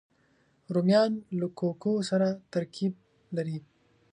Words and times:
رومیان 0.73 1.11
له 1.39 1.47
کوکو 1.57 1.93
سره 2.09 2.27
ترکیب 2.53 2.93
لري 3.35 3.57